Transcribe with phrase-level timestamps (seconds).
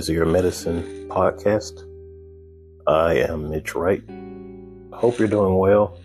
[0.00, 1.86] is Your Medicine podcast.
[2.86, 4.02] I am Mitch Wright.
[4.94, 5.98] Hope you're doing well.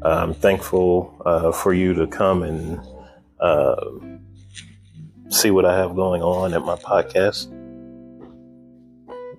[0.00, 2.80] I'm thankful uh, for you to come and
[3.38, 3.76] uh,
[5.28, 7.50] see what I have going on at my podcast.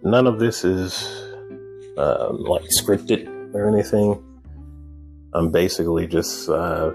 [0.03, 1.01] None of this is
[1.97, 4.23] uh, like scripted or anything.
[5.33, 6.91] I'm basically just uh,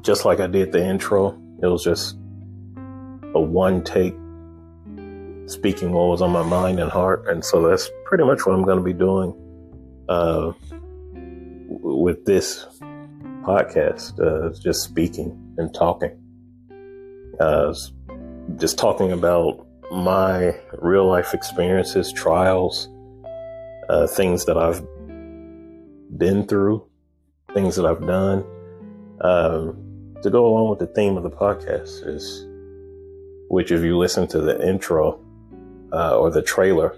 [0.00, 1.40] just like I did the intro.
[1.62, 2.16] It was just
[3.34, 4.16] a one take
[5.52, 8.64] speaking what was on my mind and heart, and so that's pretty much what I'm
[8.64, 9.34] going to be doing
[10.08, 10.52] uh,
[11.68, 12.66] with this
[13.42, 14.18] podcast.
[14.18, 16.18] Uh, just speaking and talking,
[17.40, 17.74] uh,
[18.56, 22.88] just talking about my real life experiences, trials,
[23.88, 24.82] uh, things that I've
[26.16, 26.86] been through,
[27.52, 28.44] things that I've done.
[29.20, 32.46] Um, to go along with the theme of the podcast is,
[33.48, 35.21] which if you listen to the intro
[35.92, 36.96] uh, or the trailer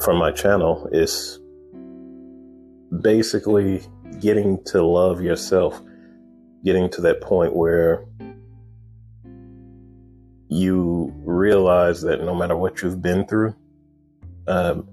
[0.00, 1.38] from my channel, is
[3.02, 3.82] basically
[4.20, 5.80] getting to love yourself,
[6.64, 8.04] getting to that point where
[10.48, 13.54] you realize that no matter what you've been through,
[14.48, 14.88] um,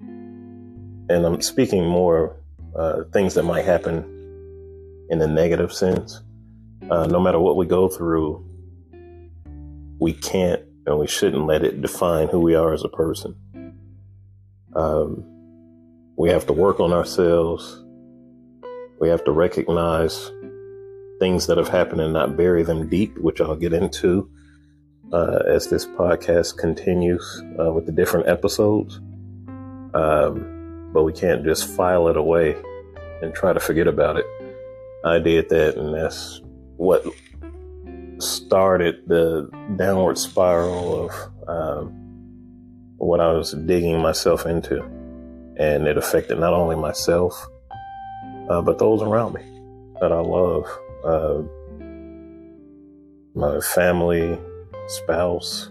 [0.00, 2.36] and I'm speaking more
[2.74, 4.04] uh, things that might happen
[5.10, 6.20] in a negative sense.
[6.90, 8.44] Uh, no matter what we go through,
[9.98, 13.36] we can't and we shouldn't let it define who we are as a person.
[14.74, 15.22] Um,
[16.16, 17.84] we have to work on ourselves.
[18.98, 20.30] We have to recognize
[21.20, 24.30] things that have happened and not bury them deep, which I'll get into
[25.12, 28.96] uh, as this podcast continues uh, with the different episodes.
[29.92, 32.56] Um, but we can't just file it away
[33.20, 34.24] and try to forget about it.
[35.04, 36.40] I did that, and that's
[36.76, 37.04] what
[38.18, 41.92] started the downward spiral of um,
[42.96, 44.82] what I was digging myself into.
[45.56, 47.46] And it affected not only myself,
[48.48, 49.42] uh, but those around me
[50.00, 50.66] that I love
[51.04, 51.42] uh,
[53.34, 54.38] my family,
[54.86, 55.70] spouse.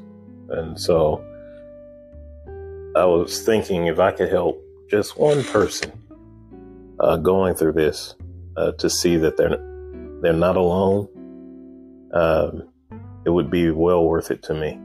[0.49, 1.23] And so
[2.95, 5.91] I was thinking if I could help just one person
[6.99, 8.15] uh, going through this,
[8.57, 9.57] uh, to see that they're
[10.21, 11.07] they're not alone,
[12.13, 12.69] um,
[13.25, 14.79] it would be well worth it to me.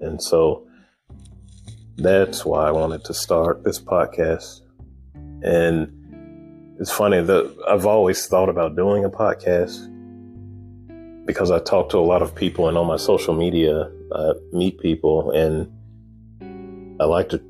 [0.00, 0.66] And so
[1.96, 4.60] that's why I wanted to start this podcast.
[5.42, 9.88] And it's funny that I've always thought about doing a podcast
[11.26, 14.80] because I talk to a lot of people and on my social media, I meet
[14.80, 15.70] people and
[17.00, 17.40] I like to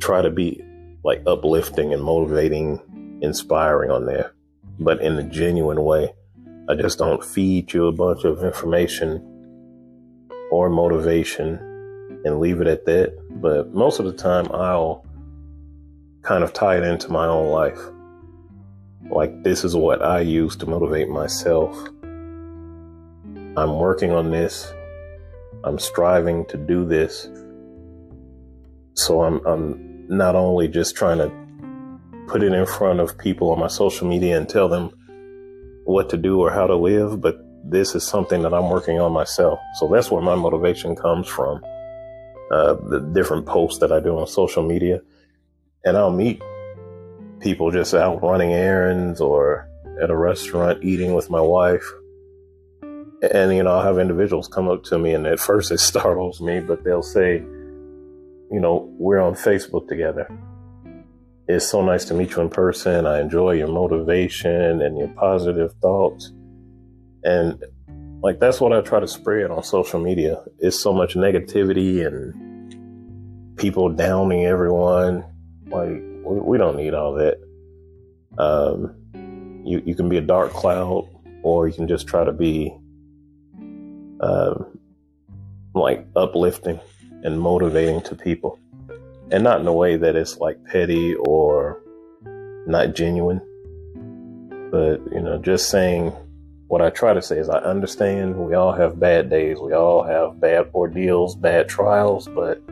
[0.00, 0.64] try to be
[1.04, 4.32] like uplifting and motivating, inspiring on there
[4.80, 6.12] but in a genuine way.
[6.70, 9.20] I just don't feed you a bunch of information
[10.52, 11.58] or motivation
[12.24, 13.12] and leave it at that.
[13.42, 15.04] But most of the time, I'll
[16.22, 17.80] kind of tie it into my own life.
[19.10, 21.76] Like, this is what I use to motivate myself.
[23.56, 24.72] I'm working on this.
[25.64, 27.28] I'm striving to do this.
[28.94, 31.32] So I'm, I'm not only just trying to
[32.28, 34.92] put it in front of people on my social media and tell them
[35.90, 39.12] what to do or how to live, but this is something that I'm working on
[39.12, 39.58] myself.
[39.74, 41.62] So that's where my motivation comes from.
[42.50, 45.00] Uh, the different posts that I do on social media.
[45.84, 46.42] And I'll meet
[47.40, 49.68] people just out running errands or
[50.02, 51.84] at a restaurant eating with my wife.
[52.82, 56.40] And, you know, I'll have individuals come up to me and at first it startles
[56.40, 60.28] me, but they'll say, you know, we're on Facebook together
[61.54, 63.06] it's so nice to meet you in person.
[63.06, 66.32] I enjoy your motivation and your positive thoughts.
[67.24, 67.62] And
[68.22, 70.42] like that's what I try to spread on social media.
[70.58, 75.24] It's so much negativity and people downing everyone.
[75.66, 75.88] Like
[76.24, 77.38] we, we don't need all that.
[78.38, 78.94] Um,
[79.64, 81.08] you you can be a dark cloud,
[81.42, 82.74] or you can just try to be
[84.20, 84.54] uh,
[85.74, 86.80] like uplifting
[87.22, 88.58] and motivating to people
[89.32, 91.82] and not in a way that it's like petty or
[92.66, 93.40] not genuine.
[94.70, 96.12] But, you know, just saying
[96.68, 100.04] what I try to say is I understand we all have bad days, we all
[100.04, 102.62] have bad ordeals, bad trials, but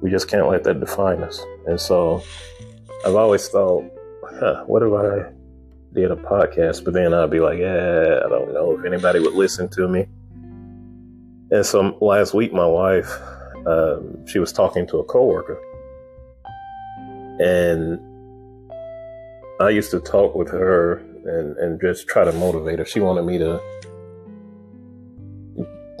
[0.00, 1.40] we just can't let that define us.
[1.66, 2.22] And so
[3.04, 3.84] I've always thought,
[4.40, 5.30] huh, what if I
[5.92, 6.84] did a podcast?
[6.84, 10.06] But then I'd be like, yeah, I don't know if anybody would listen to me.
[11.50, 13.12] And so last week, my wife,
[13.66, 15.60] um, she was talking to a coworker,
[17.38, 18.00] and
[19.60, 22.84] I used to talk with her and, and just try to motivate her.
[22.84, 23.60] She wanted me to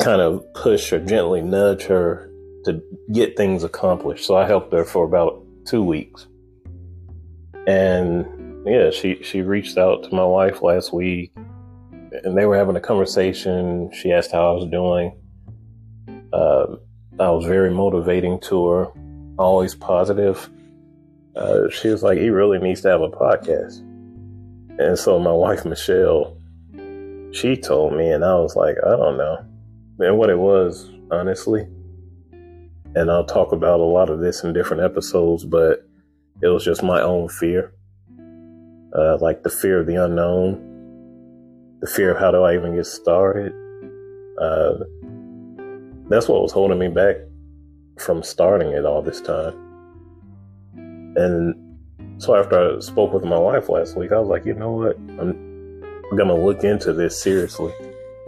[0.00, 2.28] kind of push or gently nudge her
[2.64, 2.82] to
[3.12, 4.26] get things accomplished.
[4.26, 6.26] So I helped her for about two weeks.
[7.66, 11.32] And yeah, she, she reached out to my wife last week
[12.24, 13.90] and they were having a conversation.
[13.92, 15.16] She asked how I was doing.
[16.32, 16.76] Uh,
[17.22, 18.86] I was very motivating to her,
[19.38, 20.50] always positive.
[21.36, 23.78] Uh, she was like, he really needs to have a podcast.
[24.80, 26.36] And so my wife, Michelle,
[27.30, 29.44] she told me, and I was like, I don't know.
[30.00, 31.68] And what it was, honestly,
[32.94, 35.86] and I'll talk about a lot of this in different episodes, but
[36.42, 37.72] it was just my own fear.
[38.98, 42.86] Uh, like the fear of the unknown, the fear of how do I even get
[42.86, 43.52] started.
[44.40, 44.74] Uh,
[46.08, 47.16] that's what was holding me back
[47.98, 49.54] from starting it all this time.
[51.16, 51.54] And
[52.18, 54.96] so after I spoke with my wife last week, I was like, you know what?
[55.18, 57.72] I'm gonna look into this seriously.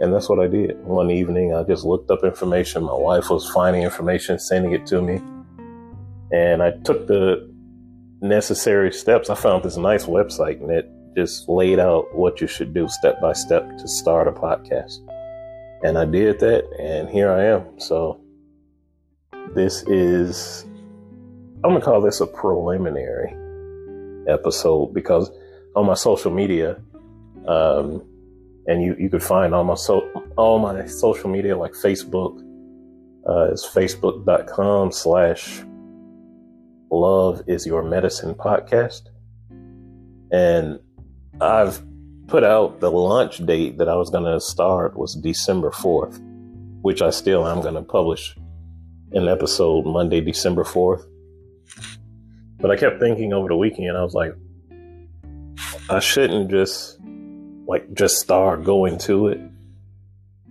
[0.01, 0.77] And that's what I did.
[0.83, 2.83] One evening, I just looked up information.
[2.83, 5.21] My wife was finding information, sending it to me.
[6.33, 7.49] And I took the
[8.21, 9.29] necessary steps.
[9.29, 13.21] I found this nice website and it just laid out what you should do step
[13.21, 14.99] by step to start a podcast.
[15.83, 17.79] And I did that, and here I am.
[17.79, 18.21] So,
[19.53, 20.65] this is,
[21.63, 23.35] I'm to call this a preliminary
[24.27, 25.29] episode because
[25.75, 26.81] on my social media,
[27.47, 28.03] um,
[28.67, 32.41] and you, you could find all my, so, all my social media like Facebook,
[33.27, 35.63] uh, is facebook.com slash
[36.91, 39.09] love is your medicine podcast.
[40.31, 40.79] And
[41.41, 41.81] I've
[42.27, 46.19] put out the launch date that I was going to start was December 4th,
[46.81, 48.35] which I still am going to publish
[49.11, 51.05] an episode Monday, December 4th.
[52.59, 54.33] But I kept thinking over the weekend, I was like,
[55.89, 56.99] I shouldn't just
[57.67, 59.39] like just start going to it.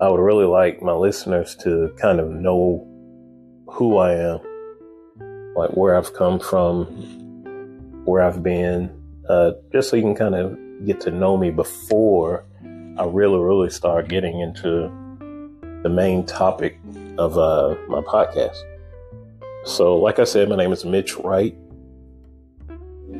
[0.00, 2.86] I would really like my listeners to kind of know
[3.68, 4.40] who I am,
[5.56, 6.84] like where I've come from,
[8.04, 8.90] where I've been,
[9.28, 12.44] uh, just so you can kind of get to know me before
[12.96, 14.90] I really, really start getting into
[15.82, 16.78] the main topic
[17.18, 18.56] of uh, my podcast.
[19.64, 21.56] So, like I said, my name is Mitch Wright.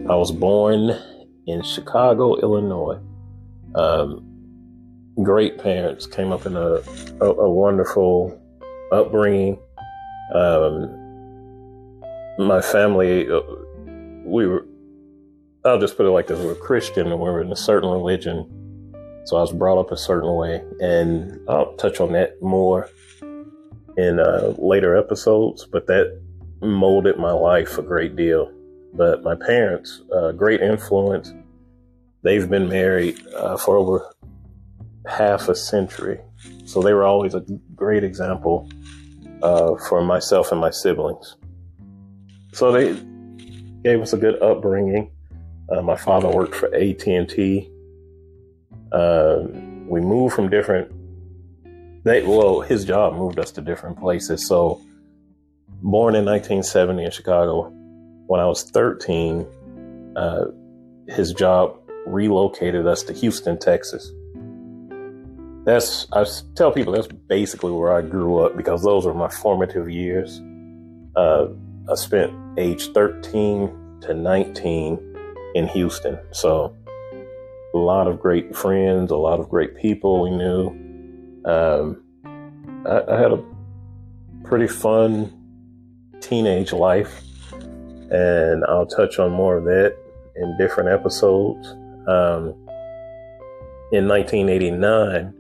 [0.09, 0.97] I was born
[1.47, 2.99] in Chicago, Illinois.
[3.75, 4.25] Um,
[5.23, 6.81] great parents came up in a,
[7.21, 8.41] a, a wonderful
[8.93, 9.59] upbringing.
[10.35, 11.01] Um,
[12.39, 13.41] my family, uh,
[14.25, 14.67] we were
[15.65, 18.93] I'll just put it like this: we're Christian and we're in a certain religion,
[19.25, 22.91] so I was brought up a certain way, and I'll touch on that more
[23.97, 25.67] in uh, later episodes.
[25.67, 26.21] But that
[26.61, 28.53] molded my life a great deal.
[28.93, 31.33] But my parents, uh, great influence.
[32.23, 34.15] They've been married uh, for over
[35.07, 36.21] half a century,
[36.67, 37.41] so they were always a
[37.75, 38.71] great example
[39.43, 41.37] uh, for myself and my siblings.
[42.53, 42.95] So they
[43.83, 45.11] gave us a good upbringing.
[45.71, 47.71] Uh, my father worked for AT and T.
[48.93, 49.45] Uh,
[49.89, 50.91] we moved from different.
[52.05, 54.47] They well, his job moved us to different places.
[54.47, 54.81] So,
[55.83, 57.71] born in 1970 in Chicago,
[58.27, 59.47] when I was 13,
[60.17, 60.45] uh,
[61.09, 64.13] his job relocated us to Houston, Texas.
[65.65, 69.89] That's I tell people that's basically where I grew up because those were my formative
[69.89, 70.43] years.
[71.17, 71.47] Uh,
[71.91, 75.14] I spent age 13 to 19
[75.55, 76.19] in Houston.
[76.33, 76.77] So
[77.75, 80.69] a lot of great friends, a lot of great people we knew.
[81.45, 82.03] Um,
[82.87, 83.45] I, I, had a
[84.45, 85.33] pretty fun
[86.21, 87.23] teenage life,
[88.11, 89.97] and I'll touch on more of that
[90.37, 91.69] in different episodes.
[92.07, 92.55] Um,
[93.93, 95.35] in 1989,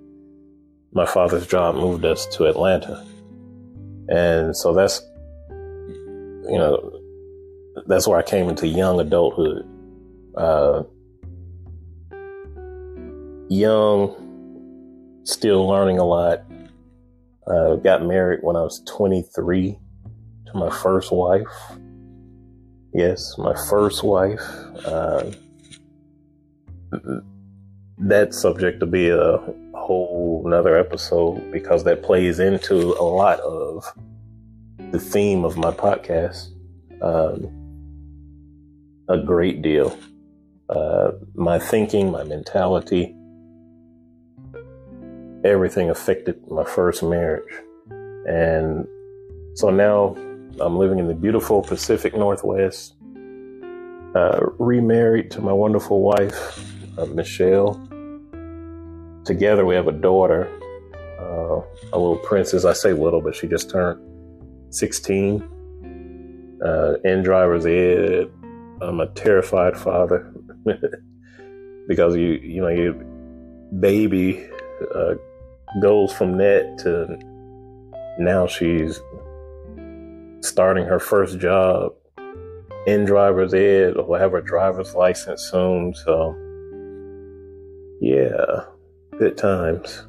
[0.93, 3.05] my father's job moved us to Atlanta.
[4.09, 5.01] And so that's,
[5.49, 7.01] you know,
[7.87, 9.67] that's where I came into young adulthood
[10.37, 10.83] uh,
[13.49, 16.45] young, still learning a lot.
[17.47, 19.79] Uh, got married when I was 23
[20.47, 21.47] to my first wife.
[22.95, 24.41] Yes, my first wife.
[24.85, 25.31] Uh,
[27.99, 29.39] that subject to be a
[29.75, 33.85] whole another episode because that plays into a lot of
[34.91, 36.49] the theme of my podcast
[37.03, 37.51] um,
[39.09, 39.97] a great deal
[40.69, 43.15] uh, my thinking, my mentality,
[45.45, 47.53] everything affected my first marriage.
[48.27, 48.87] And
[49.55, 50.17] so now
[50.61, 52.95] I'm living in the beautiful Pacific Northwest,
[54.15, 56.65] uh, remarried to my wonderful wife,
[56.99, 57.75] uh, Michelle.
[59.25, 60.49] Together we have a daughter.
[61.21, 61.61] Uh,
[61.93, 62.65] a little princess.
[62.65, 64.01] I say little, but she just turned
[64.75, 65.51] 16.
[66.65, 68.31] Uh, in driver's ed.
[68.81, 70.34] I'm a terrified father
[71.89, 72.95] because you you know your
[73.81, 74.47] baby
[74.95, 75.15] uh,
[75.81, 77.19] goes from that to
[78.19, 79.01] now she's
[80.41, 81.93] starting her first job
[82.87, 85.95] in driver's ed or will have her driver's license soon.
[85.95, 86.35] So
[88.01, 88.65] yeah,
[89.19, 90.07] good times.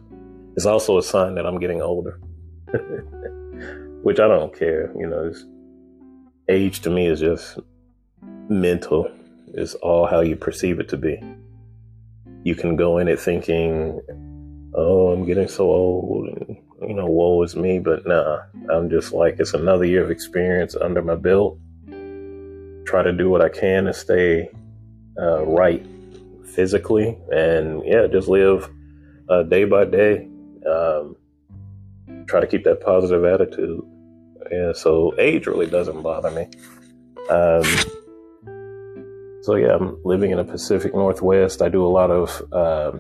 [0.56, 2.20] It's also a sign that I'm getting older,
[4.04, 4.94] which I don't care.
[4.98, 5.34] You know,
[6.50, 7.60] age to me is just
[8.50, 9.10] mental.
[9.58, 11.18] It's all how you perceive it to be.
[12.44, 14.02] You can go in it thinking,
[14.74, 17.80] "Oh, I'm getting so old," and you know, woe is me.
[17.80, 21.58] But nah, I'm just like it's another year of experience under my belt.
[22.86, 24.50] Try to do what I can to stay
[25.18, 25.86] uh, right
[26.54, 28.70] physically, and yeah, just live
[29.30, 30.28] uh, day by day.
[30.70, 31.16] Um,
[32.28, 33.82] try to keep that positive attitude.
[34.52, 36.50] Yeah, so age really doesn't bother me.
[37.30, 37.64] Um,
[39.46, 41.62] so yeah, I'm living in the Pacific Northwest.
[41.62, 42.94] I do a lot of uh,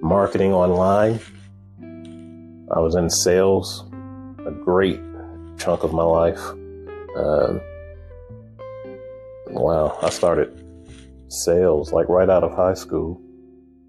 [0.00, 1.20] marketing online.
[2.74, 3.84] I was in sales
[4.46, 4.98] a great
[5.58, 6.40] chunk of my life.
[7.14, 7.58] Uh,
[9.48, 10.64] wow, I started
[11.28, 13.20] sales like right out of high school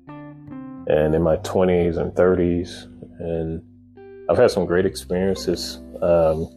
[0.09, 2.83] and in my 20s and 30s.
[3.21, 3.63] And
[4.29, 5.77] I've had some great experiences.
[6.01, 6.49] Um,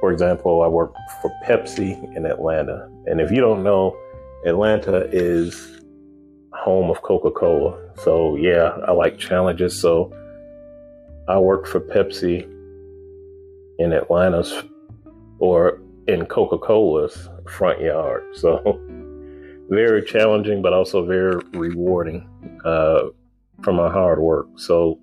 [0.00, 2.88] for example, I worked for Pepsi in Atlanta.
[3.04, 3.94] And if you don't know,
[4.44, 5.80] Atlanta is
[6.52, 7.78] home of Coca Cola.
[8.02, 9.80] So, yeah, I like challenges.
[9.80, 10.12] So,
[11.28, 12.42] I worked for Pepsi
[13.78, 14.62] in Atlanta's
[15.38, 18.24] or in Coca Cola's front yard.
[18.34, 18.80] So,
[19.68, 22.28] very challenging, but also very rewarding
[22.64, 23.08] uh,
[23.62, 24.46] for my hard work.
[24.56, 24.98] So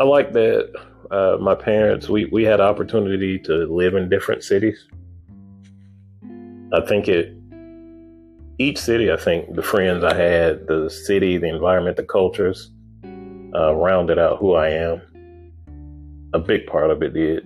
[0.00, 0.72] I like that
[1.10, 4.86] uh, my parents, we, we had opportunity to live in different cities.
[6.72, 7.34] I think it,
[8.58, 12.70] each city, I think the friends I had, the city, the environment, the cultures,
[13.54, 15.00] uh, rounded out who I am.
[16.34, 17.44] A big part of it did.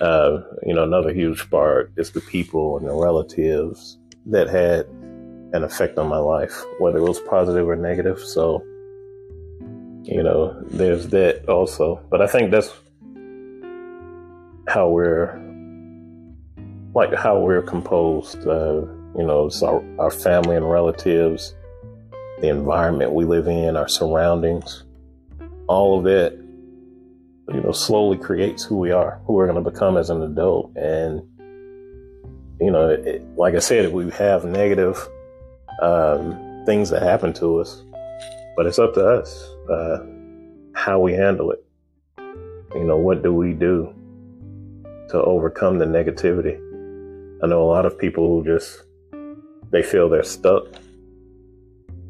[0.00, 4.86] Uh, you know, another huge part is the people and the relatives that had
[5.54, 8.18] an effect on my life, whether it was positive or negative.
[8.18, 8.62] So,
[10.02, 12.00] you know, there's that also.
[12.10, 12.70] But I think that's
[14.66, 15.43] how we're
[16.94, 18.46] like how we're composed.
[18.46, 18.82] Uh,
[19.16, 21.54] you know, our, our family and relatives,
[22.40, 24.84] the environment we live in, our surroundings,
[25.68, 26.38] all of it,
[27.52, 30.74] you know, slowly creates who we are, who we're going to become as an adult.
[30.76, 31.22] And,
[32.60, 34.96] you know, it, like I said, we have negative
[35.80, 37.84] um, things that happen to us,
[38.56, 39.98] but it's up to us uh,
[40.74, 41.64] how we handle it.
[42.74, 43.94] You know, what do we do
[45.10, 46.63] to overcome the negativity?
[47.42, 48.82] I know a lot of people who just
[49.70, 50.64] they feel they're stuck.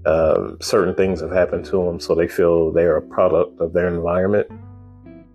[0.06, 3.88] Um, certain things have happened to them, so they feel they're a product of their
[3.88, 4.48] environment.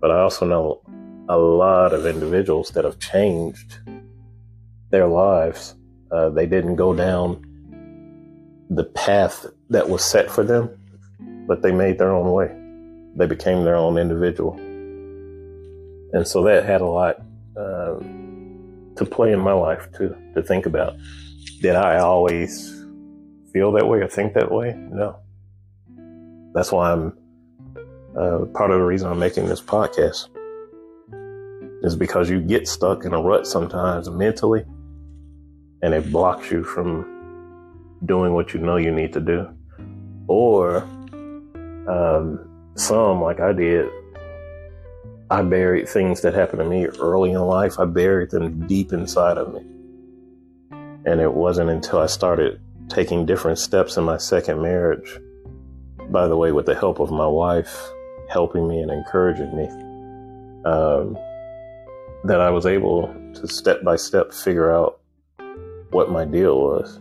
[0.00, 0.80] But I also know
[1.28, 3.78] a lot of individuals that have changed
[4.90, 5.74] their lives.
[6.12, 7.44] Uh, they didn't go down
[8.70, 10.70] the path that was set for them,
[11.46, 12.56] but they made their own way.
[13.16, 14.54] They became their own individual.
[16.12, 17.16] And so that had a lot
[17.56, 17.96] uh,
[19.00, 20.94] to play in my life to, to think about.
[21.62, 22.84] Did I always
[23.50, 24.74] feel that way or think that way?
[24.76, 25.18] No.
[26.52, 27.16] That's why I'm
[28.14, 30.28] uh, part of the reason I'm making this podcast
[31.82, 34.64] is because you get stuck in a rut sometimes mentally
[35.80, 39.48] and it blocks you from doing what you know you need to do.
[40.28, 40.82] Or
[41.88, 43.88] um, some, like I did,
[45.30, 49.38] I buried things that happened to me early in life, I buried them deep inside
[49.38, 49.60] of me.
[51.06, 55.20] And it wasn't until I started taking different steps in my second marriage,
[56.10, 57.90] by the way, with the help of my wife
[58.28, 59.68] helping me and encouraging me,
[60.64, 61.16] um,
[62.24, 65.00] that I was able to step by step figure out
[65.90, 67.00] what my deal was.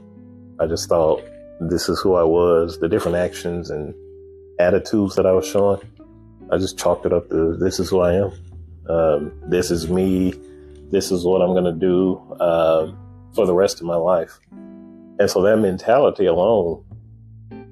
[0.59, 1.23] I just thought
[1.59, 3.95] this is who I was, the different actions and
[4.59, 5.81] attitudes that I was showing.
[6.51, 8.31] I just chalked it up to this is who I am.
[8.89, 10.33] Um, this is me.
[10.91, 12.97] This is what I'm going to do um,
[13.35, 14.39] for the rest of my life.
[14.51, 16.83] And so that mentality alone,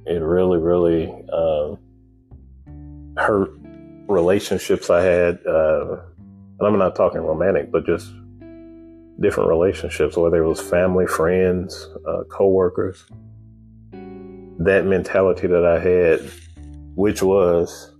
[0.05, 1.75] it really, really uh,
[3.17, 3.51] hurt
[4.07, 5.39] relationships I had.
[5.45, 5.97] Uh,
[6.59, 8.11] and I'm not talking romantic, but just
[9.19, 13.03] different relationships, whether it was family, friends, uh, coworkers.
[14.59, 16.31] That mentality that I had
[16.97, 17.93] which was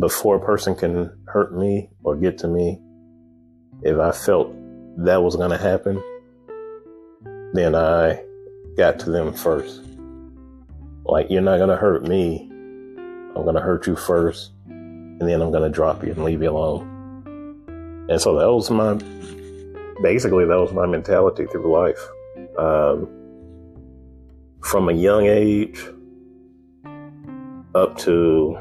[0.00, 2.80] before a person can hurt me or get to me,
[3.82, 4.54] if I felt
[5.04, 6.02] that was going to happen,
[7.52, 8.22] then I
[8.76, 9.82] got to them first.
[11.04, 12.48] Like, you're not going to hurt me.
[13.34, 16.42] I'm going to hurt you first, and then I'm going to drop you and leave
[16.42, 18.06] you alone.
[18.10, 18.94] And so that was my,
[20.02, 22.08] basically, that was my mentality through life.
[22.58, 23.08] Um,
[24.62, 25.80] from a young age
[27.74, 28.58] up to,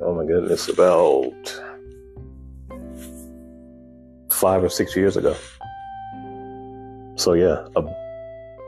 [0.00, 1.32] oh my goodness, about
[4.30, 5.34] five or six years ago.
[7.16, 7.82] So, yeah, a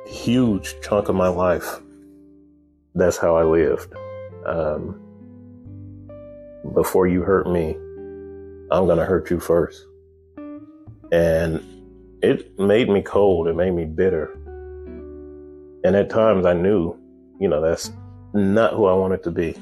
[0.09, 1.81] huge chunk of my life,
[2.95, 3.93] that's how I lived.
[4.47, 4.99] Um,
[6.75, 7.77] before you hurt me,
[8.71, 9.85] I'm going to hurt you first.
[11.13, 11.63] And
[12.23, 13.49] it made me cold.
[13.49, 14.33] It made me bitter.
[15.85, 16.99] And at times I knew,
[17.39, 17.93] you know, that's
[18.35, 19.55] not who I wanted to be.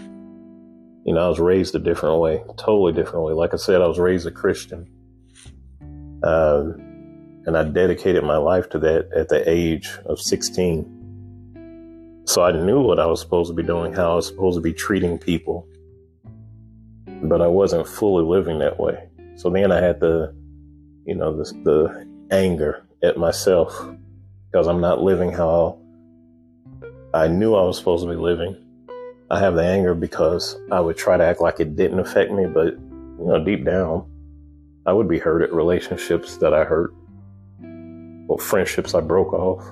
[1.06, 3.32] You know, I was raised a different way, totally different way.
[3.32, 4.90] Like I said, I was raised a Christian.
[6.24, 6.82] Um,
[7.46, 12.24] and I dedicated my life to that at the age of 16.
[12.24, 14.60] So I knew what I was supposed to be doing, how I was supposed to
[14.60, 15.68] be treating people,
[17.22, 19.08] but I wasn't fully living that way.
[19.36, 20.34] So then I had the,
[21.04, 23.80] you know, the, the anger at myself
[24.50, 25.78] because I'm not living how
[27.14, 28.56] I knew I was supposed to be living.
[29.30, 32.46] I have the anger because I would try to act like it didn't affect me,
[32.46, 34.08] but you know, deep down,
[34.86, 36.94] I would be hurt at relationships that I hurt,
[38.28, 39.64] or friendships I broke off,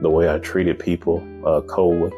[0.00, 2.12] the way I treated people uh, coldly.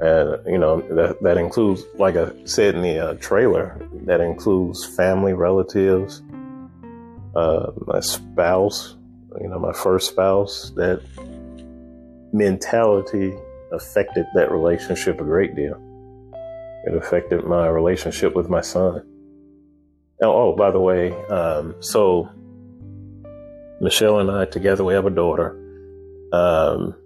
[0.00, 4.84] And, you know, that, that includes, like I said in the uh, trailer, that includes
[4.84, 6.22] family, relatives,
[7.36, 8.96] uh, my spouse,
[9.40, 10.70] you know, my first spouse.
[10.76, 11.00] That
[12.32, 13.36] mentality
[13.72, 15.76] affected that relationship a great deal.
[16.84, 19.02] It affected my relationship with my son.
[20.22, 22.30] Oh, oh by the way, um, so
[23.80, 25.56] Michelle and I together, we have a daughter.
[26.32, 26.96] Um,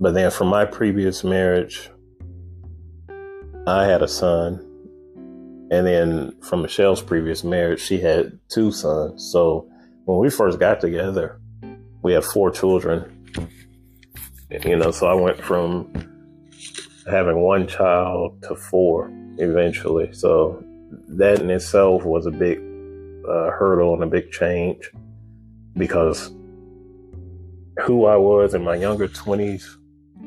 [0.00, 1.90] but then from my previous marriage,
[3.66, 4.66] I had a son.
[5.70, 9.30] And then from Michelle's previous marriage, she had two sons.
[9.30, 9.68] So
[10.06, 11.40] when we first got together,
[12.02, 13.19] we had four children.
[14.50, 15.92] You know, so I went from
[17.08, 20.12] having one child to four eventually.
[20.12, 20.62] So
[21.08, 22.58] that in itself was a big
[23.28, 24.90] uh, hurdle and a big change
[25.76, 26.32] because
[27.80, 29.76] who I was in my younger 20s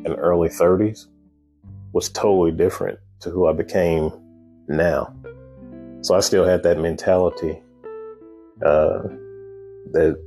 [0.05, 1.07] and early 30s
[1.91, 4.11] was totally different to who I became
[4.67, 5.13] now.
[6.01, 7.61] So I still had that mentality,
[8.65, 9.03] uh,
[9.91, 10.17] that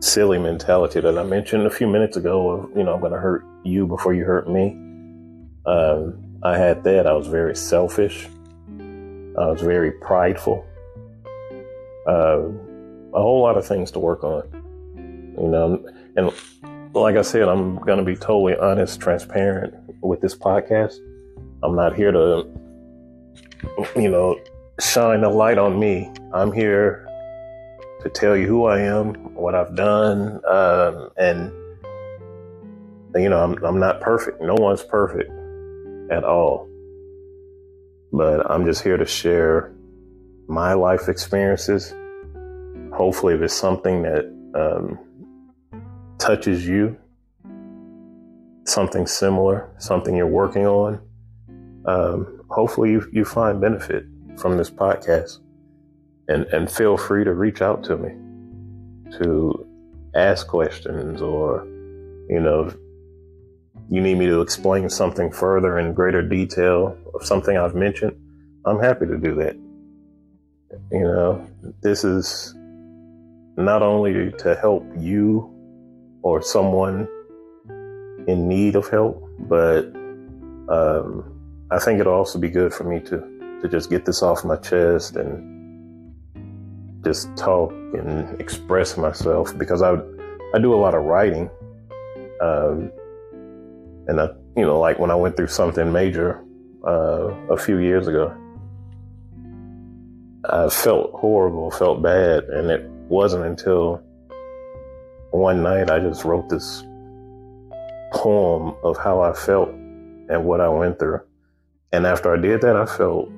[0.00, 3.18] silly mentality that I mentioned a few minutes ago of, you know, I'm going to
[3.18, 4.76] hurt you before you hurt me.
[5.66, 7.06] Um, I had that.
[7.06, 8.28] I was very selfish.
[8.78, 10.64] I was very prideful.
[12.06, 12.48] Uh,
[13.14, 14.44] a whole lot of things to work on,
[15.38, 15.84] you know,
[16.16, 16.32] and
[16.94, 20.96] like I said, I'm going to be totally honest, transparent with this podcast.
[21.62, 22.46] I'm not here to,
[23.96, 24.38] you know,
[24.80, 26.10] shine a light on me.
[26.32, 27.05] I'm here
[28.06, 31.52] to tell you who I am, what I've done, um, and
[33.16, 34.40] you know, I'm I'm not perfect.
[34.40, 35.30] No one's perfect
[36.10, 36.68] at all.
[38.12, 39.72] But I'm just here to share
[40.46, 41.94] my life experiences.
[42.94, 44.98] Hopefully, if it's something that um,
[46.18, 46.96] touches you,
[48.64, 51.00] something similar, something you're working on,
[51.86, 54.04] um, hopefully you, you find benefit
[54.38, 55.40] from this podcast.
[56.28, 58.10] And, and feel free to reach out to me
[59.18, 59.66] to
[60.14, 61.64] ask questions or,
[62.28, 62.72] you know,
[63.88, 68.16] you need me to explain something further in greater detail of something I've mentioned,
[68.64, 69.54] I'm happy to do that.
[70.90, 71.46] You know,
[71.82, 72.52] this is
[73.56, 75.52] not only to help you
[76.22, 77.06] or someone
[78.26, 79.84] in need of help, but
[80.68, 81.32] um,
[81.70, 84.56] I think it'll also be good for me to to just get this off my
[84.56, 85.55] chest and
[87.06, 89.92] just talk and express myself because I
[90.54, 91.48] I do a lot of writing,
[92.40, 92.90] um,
[94.08, 96.42] and I you know like when I went through something major
[96.84, 98.34] uh, a few years ago,
[100.50, 104.02] I felt horrible, felt bad, and it wasn't until
[105.30, 106.82] one night I just wrote this
[108.14, 111.20] poem of how I felt and what I went through.
[111.92, 113.30] And after I did that, I felt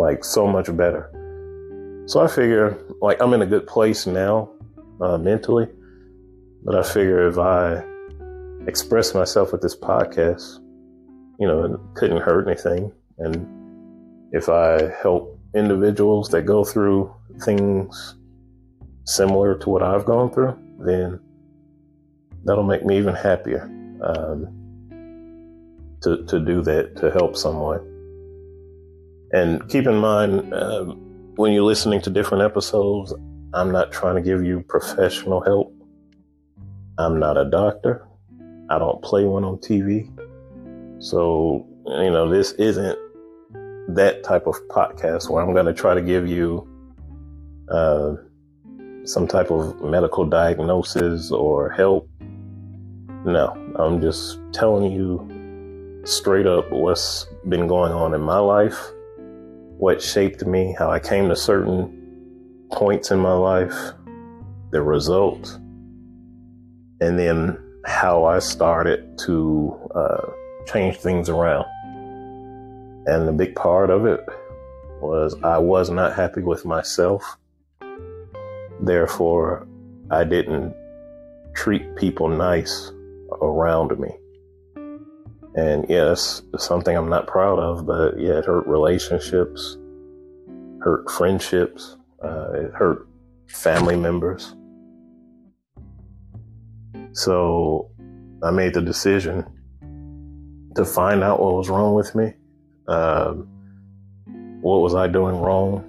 [0.00, 1.12] like so much better.
[2.06, 4.48] So I figure, like, I'm in a good place now
[5.00, 5.66] uh, mentally,
[6.64, 7.84] but I figure if I
[8.68, 10.60] express myself with this podcast,
[11.40, 12.92] you know, it couldn't hurt anything.
[13.18, 13.46] And
[14.32, 18.14] if I help individuals that go through things
[19.04, 21.18] similar to what I've gone through, then
[22.44, 23.62] that'll make me even happier
[24.02, 24.46] um,
[26.02, 27.80] to to do that to help someone.
[29.32, 31.05] And keep in mind um,
[31.36, 33.12] when you're listening to different episodes,
[33.52, 35.72] I'm not trying to give you professional help.
[36.98, 38.06] I'm not a doctor.
[38.70, 40.10] I don't play one on TV.
[40.98, 42.98] So, you know, this isn't
[43.88, 46.66] that type of podcast where I'm going to try to give you
[47.70, 48.14] uh,
[49.04, 52.08] some type of medical diagnosis or help.
[53.26, 58.90] No, I'm just telling you straight up what's been going on in my life,
[59.78, 63.74] what shaped me, how I came to certain points in my life,
[64.70, 65.54] the results,
[67.00, 70.30] and then how I started to uh,
[70.66, 71.66] change things around.
[73.06, 74.20] And the big part of it
[75.00, 77.36] was I was not happy with myself.
[78.80, 79.68] Therefore,
[80.10, 80.74] I didn't
[81.54, 82.92] treat people nice
[83.42, 84.10] around me.
[85.56, 89.76] And yes, yeah, something I'm not proud of, but yeah, it hurt relationships,
[90.80, 93.08] hurt friendships, uh, it hurt
[93.48, 94.54] family members.
[97.12, 97.90] So
[98.42, 99.46] I made the decision
[100.74, 102.34] to find out what was wrong with me
[102.88, 103.48] um,
[104.60, 105.84] what was I doing wrong,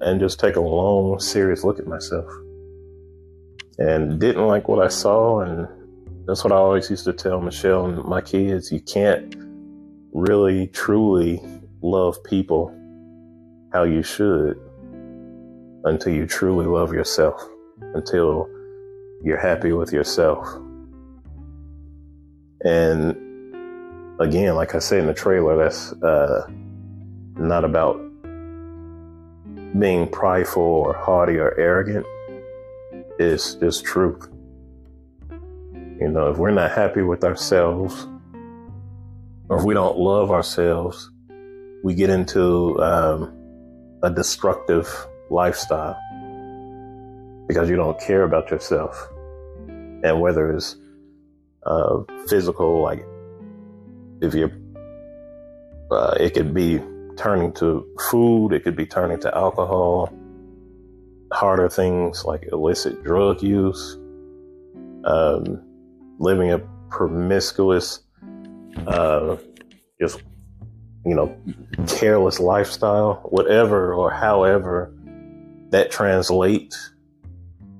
[0.00, 2.30] and just take a long, serious look at myself.
[3.78, 5.68] And didn't like what I saw, and
[6.28, 8.70] that's what I always used to tell Michelle and my kids.
[8.70, 9.34] You can't
[10.12, 11.42] really, truly
[11.80, 12.70] love people
[13.72, 14.60] how you should
[15.84, 17.42] until you truly love yourself,
[17.94, 18.46] until
[19.22, 20.46] you're happy with yourself.
[22.62, 26.46] And again, like I said in the trailer, that's uh,
[27.38, 27.96] not about
[29.78, 32.04] being prideful or haughty or arrogant.
[33.18, 34.28] It's just truth.
[36.00, 38.06] You know, if we're not happy with ourselves,
[39.48, 41.10] or if we don't love ourselves,
[41.82, 43.34] we get into um,
[44.02, 44.88] a destructive
[45.30, 45.98] lifestyle
[47.48, 49.08] because you don't care about yourself.
[49.66, 50.76] And whether it's
[51.66, 53.04] uh, physical, like
[54.20, 54.52] if you're,
[55.90, 56.80] uh, it could be
[57.16, 60.12] turning to food, it could be turning to alcohol,
[61.32, 63.98] harder things like illicit drug use,
[65.04, 65.64] um,
[66.18, 66.58] living a
[66.90, 68.00] promiscuous,
[68.86, 69.36] uh,
[70.00, 70.22] just,
[71.04, 71.36] you know,
[71.86, 74.94] careless lifestyle, whatever or however
[75.70, 76.92] that translates.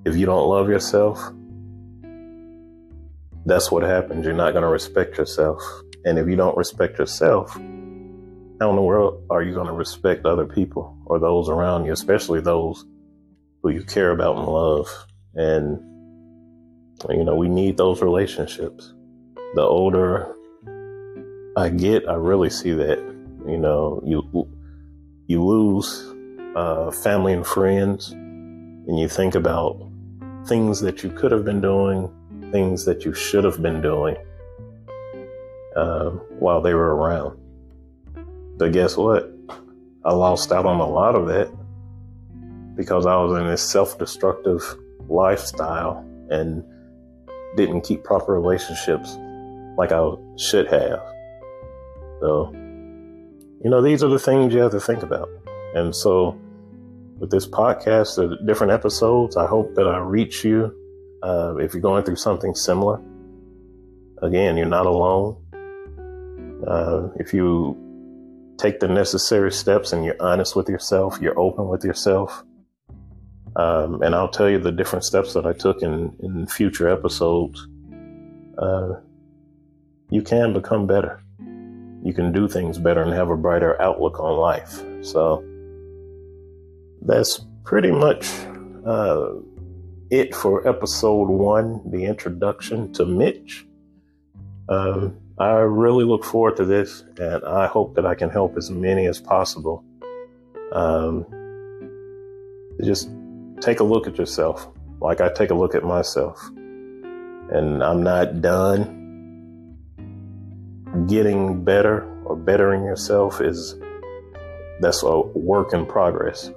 [0.05, 1.19] If you don't love yourself,
[3.45, 4.25] that's what happens.
[4.25, 5.63] You're not going to respect yourself.
[6.05, 10.25] And if you don't respect yourself, how in the world are you going to respect
[10.27, 12.85] other people or those around you, especially those
[13.63, 14.89] who you care about and love?
[15.35, 15.81] And,
[17.11, 18.93] you know, we need those relationships.
[19.55, 20.35] The older
[21.57, 22.99] I get, I really see that,
[23.47, 24.49] you know, you,
[25.27, 26.15] you lose
[26.55, 29.81] uh, family and friends and you think about
[30.47, 32.11] things that you could have been doing,
[32.53, 34.17] things that you should have been doing
[35.77, 37.39] uh, while they were around.
[38.57, 39.31] But guess what?
[40.05, 41.51] I lost out on a lot of that
[42.77, 44.63] because I was in this self destructive
[45.09, 46.65] lifestyle and
[47.59, 49.19] didn't keep proper relationships
[49.77, 51.01] like I should have.
[52.21, 55.29] So, you know, these are the things you have to think about.
[55.75, 56.39] And so,
[57.19, 60.73] with this podcast, the different episodes, I hope that I reach you.
[61.23, 63.03] Uh, if you're going through something similar,
[64.23, 65.37] again, you're not alone.
[66.67, 67.77] Uh, if you
[68.57, 72.45] take the necessary steps and you're honest with yourself, you're open with yourself.
[73.59, 77.67] Um, and I'll tell you the different steps that I took in, in future episodes.
[78.57, 78.95] Uh,
[80.11, 81.21] you can become better.
[82.05, 84.81] You can do things better and have a brighter outlook on life.
[85.03, 85.45] So
[87.03, 88.31] that's pretty much
[88.87, 89.31] uh,
[90.11, 93.67] it for episode one, the introduction to Mitch.
[94.69, 98.71] Um, I really look forward to this, and I hope that I can help as
[98.71, 99.85] many as possible.
[100.73, 101.27] Um,
[102.85, 103.11] just
[103.61, 104.69] take a look at yourself,
[105.01, 106.41] like I take a look at myself.
[107.51, 108.97] And I'm not done.
[111.07, 113.77] Getting better or bettering yourself is
[114.81, 116.51] that's a work in progress.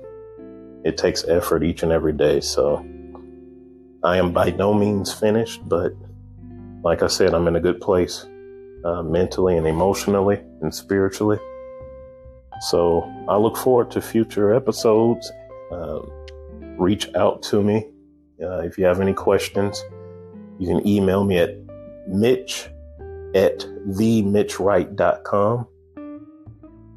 [0.83, 2.41] It takes effort each and every day.
[2.41, 2.85] So
[4.03, 5.93] I am by no means finished, but
[6.83, 8.25] like I said, I'm in a good place
[8.83, 11.37] uh, mentally and emotionally and spiritually.
[12.61, 15.31] So I look forward to future episodes.
[15.71, 15.99] Uh,
[16.77, 17.87] reach out to me
[18.41, 19.83] uh, if you have any questions.
[20.59, 21.55] You can email me at
[22.07, 22.69] mitch
[23.33, 25.67] at themitchwright.com.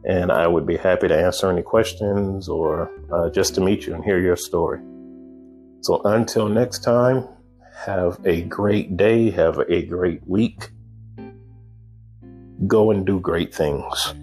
[0.07, 3.95] And I would be happy to answer any questions or uh, just to meet you
[3.95, 4.81] and hear your story.
[5.81, 7.27] So until next time,
[7.75, 10.71] have a great day, have a great week.
[12.67, 14.15] Go and do great things.